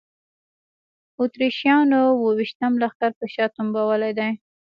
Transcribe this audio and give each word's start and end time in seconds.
اتریشیانو 1.19 2.01
اوه 2.15 2.31
ویشتم 2.37 2.73
لښکر 2.81 3.11
په 3.19 3.25
شا 3.33 3.45
تنبولی 3.55 4.11
دی. 4.17 4.31